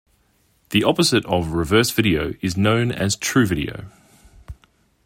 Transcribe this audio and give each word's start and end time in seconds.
The 0.71 0.83
opposite 0.83 1.23
of 1.25 1.51
reverse 1.51 1.91
video 1.91 2.33
is 2.41 2.57
known 2.57 2.91
as 2.91 3.15
"true 3.15 3.45
video". 3.45 3.85